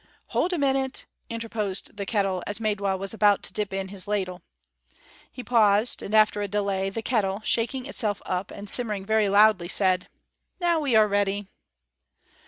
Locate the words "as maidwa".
2.47-2.97